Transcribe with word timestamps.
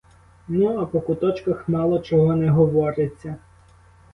Ну, 0.47 0.79
а 0.81 0.85
по 0.87 0.99
куточках 1.01 1.67
мало 1.67 1.99
чого 1.99 2.33
не 2.33 2.51
говориться. 2.51 3.35